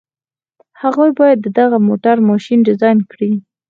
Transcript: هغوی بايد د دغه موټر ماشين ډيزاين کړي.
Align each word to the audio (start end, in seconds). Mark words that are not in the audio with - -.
هغوی 0.81 1.09
بايد 1.17 1.37
د 1.41 1.47
دغه 1.59 1.77
موټر 1.87 2.15
ماشين 2.29 2.59
ډيزاين 2.67 2.97
کړي. 3.11 3.31